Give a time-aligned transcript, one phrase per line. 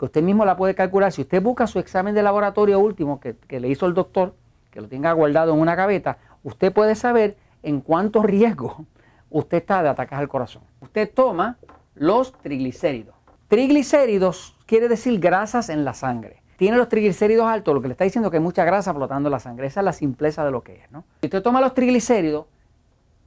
[0.06, 1.12] usted mismo la puede calcular.
[1.12, 4.34] Si usted busca su examen de laboratorio último que, que le hizo el doctor,
[4.70, 8.86] que lo tenga guardado en una gaveta, usted puede saber en cuánto riesgo
[9.30, 10.62] usted está de ataques al corazón.
[10.80, 11.58] Usted toma
[11.94, 13.14] los triglicéridos.
[13.48, 16.42] Triglicéridos quiere decir grasas en la sangre.
[16.56, 19.32] Tiene los triglicéridos altos, lo que le está diciendo que hay mucha grasa flotando en
[19.32, 19.66] la sangre.
[19.66, 20.90] Esa es la simpleza de lo que es.
[20.90, 21.04] ¿no?
[21.20, 22.46] Si usted toma los triglicéridos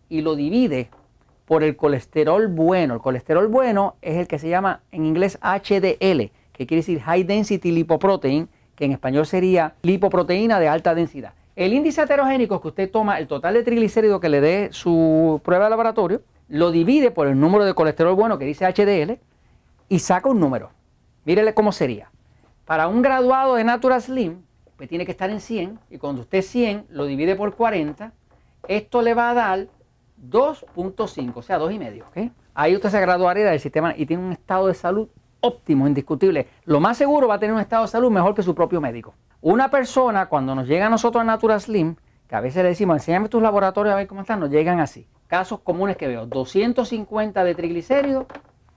[0.10, 0.90] y lo divide
[1.46, 6.32] por el colesterol bueno, el colesterol bueno es el que se llama en inglés HDL,
[6.56, 11.34] que quiere decir High Density Lipoprotein, que en español sería lipoproteína de alta densidad.
[11.56, 15.42] El índice heterogénico es que usted toma el total de triglicéridos que le dé su
[15.44, 19.20] prueba de laboratorio, lo divide por el número de colesterol bueno que dice HDL
[19.90, 20.72] y saca un número.
[21.26, 22.12] Mírele cómo sería.
[22.66, 24.42] Para un graduado de Natural Slim,
[24.78, 28.12] pues tiene que estar en 100 y cuando usted 100 lo divide por 40,
[28.68, 29.68] esto le va a dar
[30.30, 32.04] 2.5, o sea, 2,5.
[32.08, 32.32] ¿okay?
[32.54, 35.08] Ahí usted se graduaría del sistema y tiene un estado de salud
[35.46, 36.48] óptimo, indiscutible.
[36.66, 39.14] Lo más seguro va a tener un estado de salud mejor que su propio médico.
[39.42, 41.96] Una persona, cuando nos llega a nosotros a Natural Slim,
[42.28, 45.08] que a veces le decimos, enséñame tus laboratorios a ver cómo están, nos llegan así.
[45.28, 48.26] Casos comunes que veo, 250 de triglicéridos,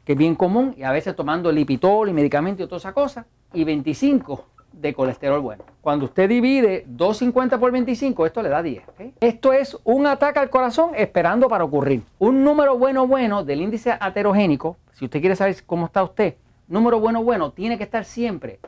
[0.04, 3.26] que es bien común, y a veces tomando lipitol y medicamentos y toda esa cosa,
[3.54, 5.64] y 25 de colesterol bueno.
[5.80, 8.82] Cuando usted divide 250 por 25, esto le da 10.
[9.20, 12.02] Esto es un ataque al corazón esperando para ocurrir.
[12.18, 16.34] Un número bueno bueno del índice aterogénico, si usted quiere saber cómo está usted,
[16.68, 18.60] número bueno bueno tiene que estar siempre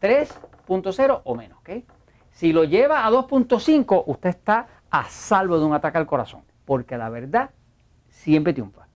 [0.00, 1.58] 3.0 o menos.
[1.58, 1.84] ¿okay?
[2.30, 6.96] Si lo lleva a 2.5, usted está a salvo de un ataque al corazón, porque
[6.96, 7.50] la verdad
[8.08, 8.87] siempre triunfa.